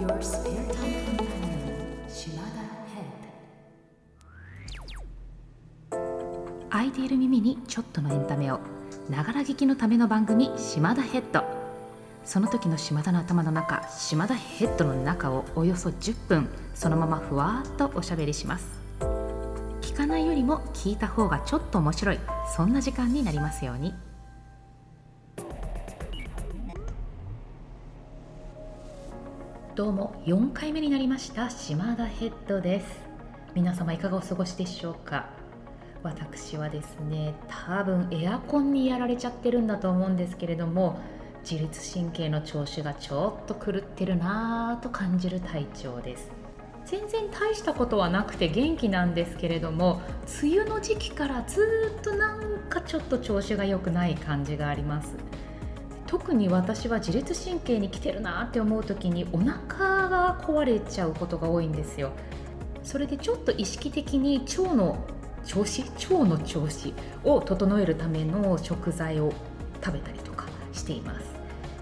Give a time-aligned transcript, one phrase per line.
[0.00, 1.74] Your spare time companion,
[2.08, 2.62] Shimada
[2.94, 3.10] Head.
[6.70, 8.60] 空いている耳にちょっとのエンタメを
[9.10, 11.42] ながら聞きのための番組島田ヘッド
[12.24, 18.68] その時の島田の頭の中島田ヘッドの中をおよそ10分そのままふわっとおしゃべりします
[19.80, 22.20] 聞かないよりも聞いた方がちょっと面白い
[22.54, 23.94] そんな時間になりますように
[29.78, 32.86] どうも4回目になりました島田ヘッドです。
[33.54, 35.30] 皆様いかがお過ごしでしょうか？
[36.02, 40.98] 私はですね多分エアコンにやられちゃってるんだと思うんですけれども
[41.48, 46.28] 自律神経の調子がちょっと狂ってるなぁと感じる体調です。
[46.84, 50.00] 全然大したことはなくて元気なんですけれども
[50.42, 55.14] 梅雨の時期からずっとなんかちょっと調子が良くない感じがあります。
[56.08, 62.12] 特に私は自律神経に来てるなって思う時にお腹が壊れちゃうことが多いんですよ。
[62.82, 65.04] それでちょっと意識的に腸の
[65.44, 69.34] 調子腸の調子を整えるための食材を
[69.84, 71.26] 食べたりとかしています。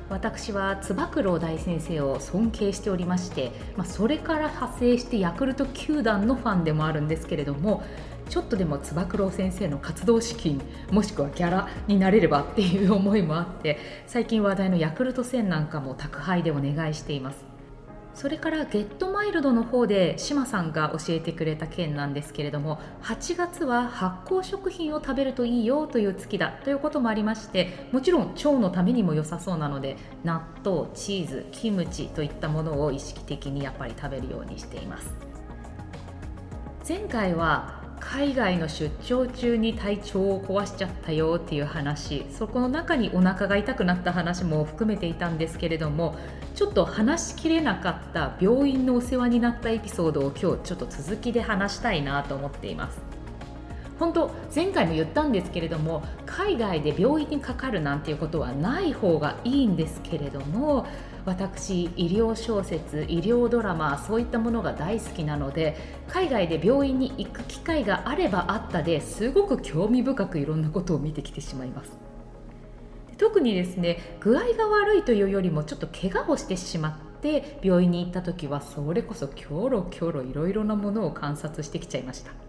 [0.08, 7.84] 私はつば九郎大先生を尊敬しておりまして、まあ、それから派生してヤクルト球団のファンでもあるんですけれども
[8.28, 10.60] ちょっとでもつば九郎先生の活動資金
[10.90, 17.56] もしくはギャラになれればっていう思いもあって最近話題のヤクルト1000なんかも宅配でお願いしています。
[18.16, 35.12] それからゲットマイルドの方で志麻さんが教えてくれた件なんですけれども8月は発酵食品を食べるといいよという月だということもありましてもちろん腸のためにも良さそうなので納豆チーズキムチといったものを意識的にやっぱり食べるようにしています。
[36.88, 37.85] 前回は
[38.16, 42.24] 海外の出張中に体調を壊しちゃったよっていう話。
[42.30, 46.16] そこの中にお腹が痛くなった話も含めていたんですけれども
[46.54, 53.15] ちょっと話しきれなかった病院のお世話になったエピソードを今日ちょっと続きで話したいなと思っています。
[53.98, 60.86] 本当前回も言ったんですけれども海外で病院にかかるなんていうことはない方がいいんですけれども
[61.24, 65.76] 私医療小説医療ドラマそういったものが大好きなので
[66.08, 72.06] 海外で病院に行く機会があればあったですごく興味深くいろんなことを見てきてしまいます。
[73.18, 82.45] 特にですね具合が悪いというよりもちょっと怪我をしてしまって病院に行った時はそれこそキョロキョロいろいろなものを観察してきちゃいました。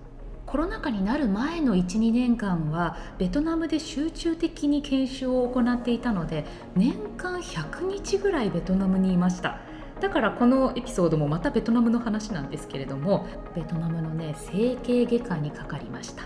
[0.48, 9.60] コロナ禍になる前の12年間はベトナムで集中的に研修を行っていたので年間100日ぐらいベトナムにいました。
[10.00, 16.24] だからこのエピソードもまたベトナムの話なんですけれどもベトナムのね整形外科にかかりました。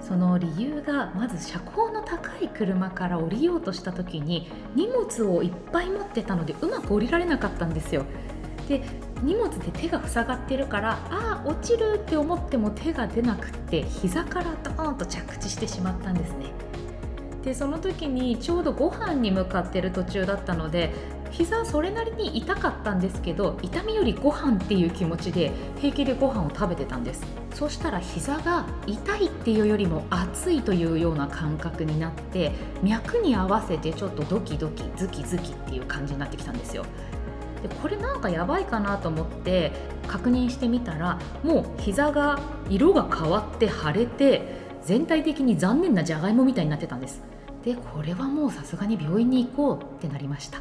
[0.00, 8.06] その理由がまず車高の高い車から降りようとした時に荷物をいっぱい持ってたのでうまく降りられなかったんですよ。
[8.66, 8.82] で
[9.22, 16.52] 荷物で手が塞がってるからああ落ちるって思っても手が出なくって膝からドーンと着地してしまったんですね。
[17.42, 20.92] でその時にちょうどご飯に向かってる途中だったので
[21.30, 27.24] 膝それなりに痛かったんですけど痛みよりご飯っていう気持ちで平気でご飯を食べてたんです。
[27.54, 32.52] そしたら膝が痛いっていうよりも熱いというような感覚になって
[32.82, 36.84] 脈に合わせてちょっとドキドキズキズキっていう感じになってきたんですよ。
[37.66, 39.72] でこれなんかやばいかなと思って
[40.06, 42.38] 確認してみたらもう膝が
[42.70, 47.22] 色が変わって腫れて全体的に残念なじゃがいもみたいになってたんです。
[47.64, 50.60] でこれはもうさすがに病院に行こうってなりました。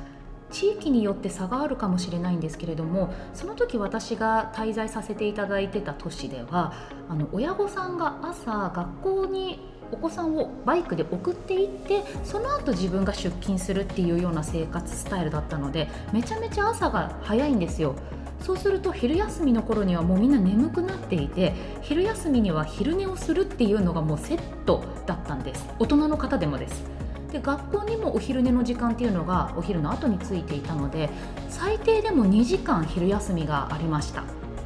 [0.49, 6.71] 地域によって差があるかもしれないんですけれどもその時私が滞在させていただいてた都市では
[7.09, 17.95] あの親御さんが朝学校にお子さんをバイクで送っていってその後自分が出勤するっていうような生活スタイルだったのでめちゃめちゃ朝が早いんですよ。
[18.41, 25.67] そうすると昼休みの頃にはもうみんな眠くなっていて昼休みには昼寝をするっていうのがもうセットだったんです。
[25.79, 26.83] 大人の方でもです。
[27.31, 31.09] で学校にもお昼寝の時間っていうのがお昼の後についていたので
[31.49, 34.23] 最低でも2時間昼休みがありました。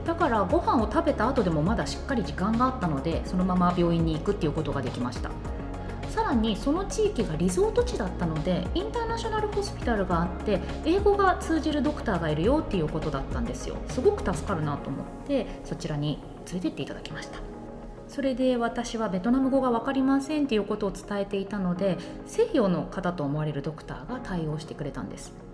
[0.09, 5.29] だからご飯を食べた後でもまだしっかり時間があったのでそのまま病院に行くっていうことができました。
[6.09, 13.75] さらにその地域がリゾート地だったのでインターナショナルホスピタルがあって英語が通じるドクターがいるよっていうことだったんですよ。
[13.87, 16.17] すごく助かるなと思ってそちらに
[16.47, 17.37] 連れてっていただきました。
[18.07, 25.48] それで私はベトナム語が分かりませんっていうことを伝えていたので西洋の方と思われるドクターが対応してくれたんです。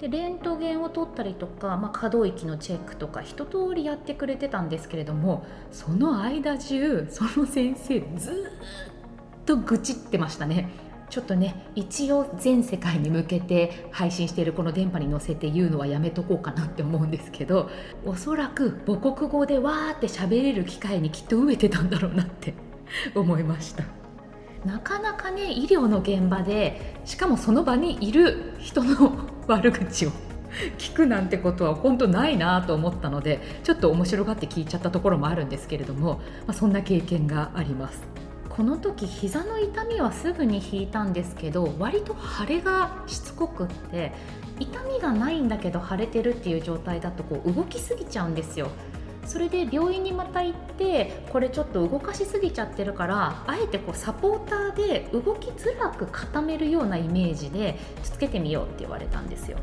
[0.00, 10.68] でレントゲンを取ったりとか、まあ、可動域のチェックとか一通りやってくれてたんですけれどもその間中その先生ずっと愚痴ってましたね。
[11.10, 17.70] ちょっとね一応全世界に向けて配信しているこの電波に乗せて言うのはやめとこうかなって思うんですけど
[18.04, 22.52] おそらく母国語でわーって喋れる機会にきっと飢えてたんだろうなって
[23.14, 23.84] 思いました。
[24.64, 30.12] なかなかね医療の現場でしかもその場にいる人の悪口を
[30.78, 38.02] 聞くなんてことは本当ないなと思ったのでちょっと面白がって聞いちゃったところもあるんですけれども、まあ、そんな経験があります。
[38.48, 44.12] この時膝の痛みはすぐに引いたんですけど割と腫れがしつこくって
[44.58, 48.68] 痛みがないんだけど腫れてるっていう状態だとこう動きすぎちゃうんですよ。
[49.28, 59.58] それで病院にまた行ってこれちょっと動かしすぎちゃってるからあえてこうサポーターで動きづらく固めるようなイメージでつけてみようって言われたんですよ。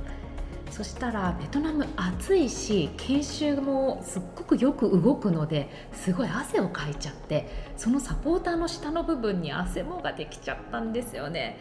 [0.70, 7.48] そしたらベトナム暑いし研修もすっごくよく動くのですごい汗をかいちゃって
[7.78, 11.58] そのサポーターの下の部分に汗もができちゃったんですよね。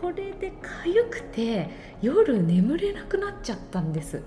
[0.00, 0.52] これで
[0.84, 1.68] 痒くて
[2.00, 4.22] 夜眠れなくなっちゃったんです。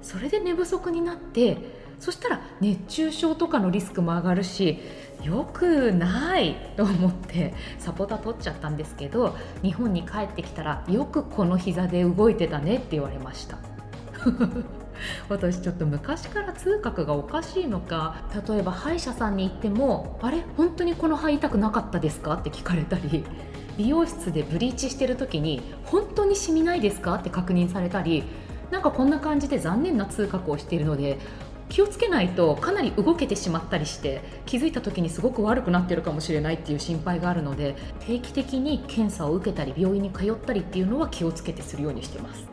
[0.00, 4.80] それで寝不足になってそしたら熱中症とかのリスクも上がるし
[5.22, 13.56] よくない と思ってサポーター取っちゃったんですけど日本に帰ってきたらよくこの膝で動いてたねって言われました
[15.30, 18.16] 私ちょっと昔から痛覚がおかしいのか
[18.48, 20.42] 例えば歯医者さんに行っても「あれ？
[20.56, 23.24] 本当にこの歯痛くなかったですか?」って聞かれたり
[23.78, 28.24] 美容室でブリーチしてる時に「本当にシミないですか?」って確認されたり
[28.72, 31.18] なんかこんな感じで残念な痛覚をしているので
[31.72, 42.46] 気をつけないとかなり動けてしまったりして気づいた時にすごく悪くなってるかもしれないっていう心配があるので定期的に検査を受けたり病院に通ったりっていうのは気をつけてするようにしてます。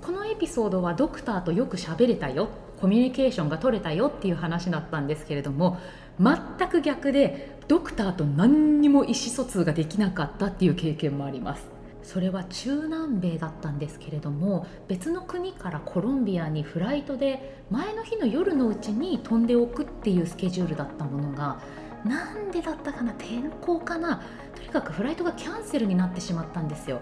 [0.00, 2.48] このエピソードはドクターとよく喋れたよ
[2.80, 5.78] コミュニケーションが取れたよっていう話だったんですけれども
[6.18, 11.71] 全く逆でドクターと何にも意思疎通ができなかったっていう経験もあります。
[12.02, 21.60] それは中南米だったんですけれども別の国からコロンビアにフライトで前の日の夜のうちに飛んでおくっていうスケジュールだったものが
[22.04, 24.22] なんでだったかな天候かな
[24.56, 27.00] とにかくフライトがキャンセルになってしまったんですよ。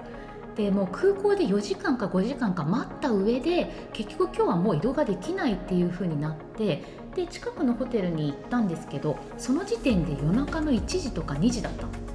[0.56, 6.82] でもう空港で4時間か5時間か待った上で結局今日はもう移動ができないっていう風になって
[7.14, 12.09] で近くのホテルに行ったんですけどその時点で夜中の1時とか2時だった。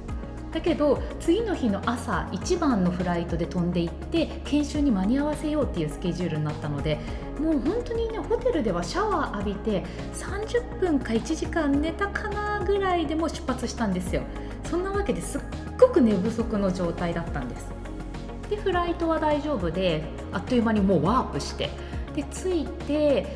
[0.52, 6.98] だけど次の日の朝一番のフライトで飛んでいって研修に間に合わせようっていうスケジュールになったので
[7.38, 9.84] もう本当にねホテルではシャワー浴びて
[10.14, 14.22] 30分か1時間寝たかなぐらいでも出発したんですよ。
[14.64, 15.40] そんなわけですっ
[15.78, 17.68] ごく寝不足の状態だったんです。
[18.50, 21.70] でフライトは大丈夫であっという間にもうワープして
[22.14, 23.26] で着いて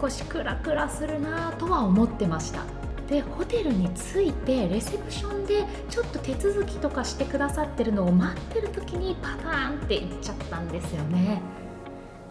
[0.00, 2.64] 少しクラクラするなとは思ってました。
[3.10, 11.42] でホテルに着いてレセプションでちょっと手続きとかしてくださってるのを待ってる時にパターンって行っちゃったんですよね。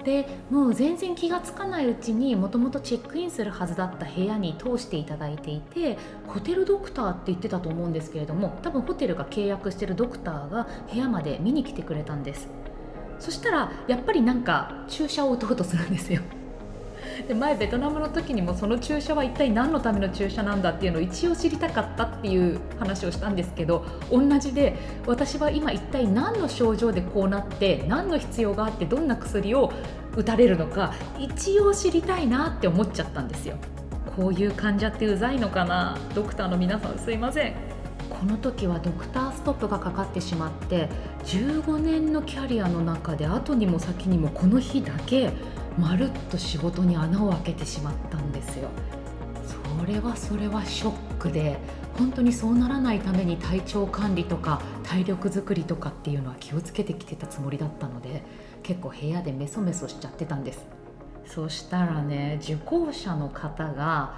[0.05, 12.47] でもう全然気が付かないうちにもともとチェックインするはずだった部屋に通していただいていてホテルドクターって言ってたと思うんですけれども多分ホテルが契約してるドクターが部屋まで見に来てくれたんです。
[13.19, 16.21] そしたらやっぱりなんか注射を打とうとするんですよ。
[17.27, 24.75] で前ベトナムの時にもその注射は一体何のための注射なんだっていうのを一応知りたかったっていう話をしたんですけど同じで
[25.05, 29.71] 私は今一体何の症状でこうなって何の必要があってどんな薬を
[30.15, 33.57] 打たれるのか一応知りたいなって思っちゃったんですよ。
[34.15, 35.97] こういう患者ってうざいのかな？
[36.13, 37.53] ドクターの皆さんすいません。
[38.09, 40.89] この時はドクターストップがかかってしまって
[41.25, 45.31] 15年のキャリアの中で後にも先にもこの日だけ
[45.79, 48.69] まるっと仕事に穴を開けてしまったんですよ。
[49.45, 51.57] それはそれはショックで
[51.97, 58.23] 本当にそうならないために体調管理とか体力づくりとかっていうのは気をつけてきてたつもりだったので
[58.61, 60.65] 結構部屋でメソメソしちゃってたんです。
[61.25, 64.15] そしたらね受講者の方が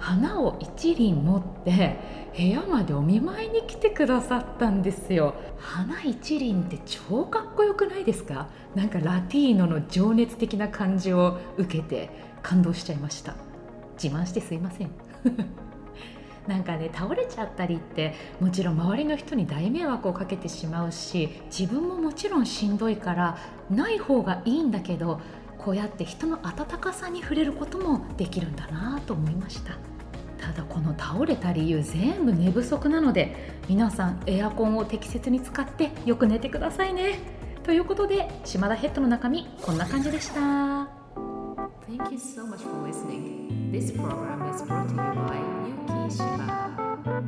[0.00, 1.96] 花を一輪持って
[2.36, 5.34] 部屋までお見舞いに来てくださったんですよ。
[5.58, 8.48] 花一輪って超かっこよくないですか？
[8.74, 12.08] なんかラティーノの情熱的な感じを受けて
[12.42, 13.34] 感動しちゃいました。
[14.02, 14.90] 自慢してすいません。
[16.48, 23.36] なんかね倒れちゃったりってもちろん周りの人に大迷惑をかけてしまうし自分ももちろんしんどいから
[23.70, 25.20] ない方がいいんだけど
[25.62, 29.76] こうやって人の温かさに触れることもできるんだなと思いました
[30.38, 37.18] ただこの倒れた理由全部寝不足なので皆さんエアコンを適切に使ってよく寝てくださいね
[37.62, 40.88] ということで島田ヘッドの中身こんな感じでした
[41.90, 43.72] Thank you so much for listening.
[43.72, 45.36] This program is brought to you by
[45.66, 46.70] Yuki Shibata.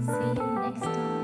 [0.06, 1.21] See you next time.